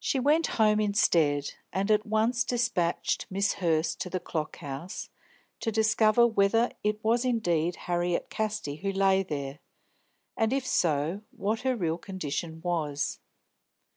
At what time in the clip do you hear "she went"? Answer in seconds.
0.00-0.48